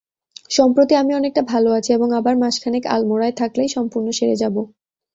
[0.51, 4.55] সম্প্রতি আমি অনেকটা ভাল আছি এবং আবার মাসখানেক আলমোড়ায় থাকলেই সম্পূর্ণ সেরে যাব।